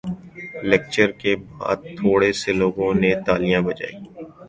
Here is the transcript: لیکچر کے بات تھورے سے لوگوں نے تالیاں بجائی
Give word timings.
لیکچر 0.69 1.09
کے 1.21 1.31
بات 1.49 1.79
تھورے 1.97 2.31
سے 2.41 2.51
لوگوں 2.61 2.91
نے 3.01 3.11
تالیاں 3.25 3.61
بجائی 3.67 3.95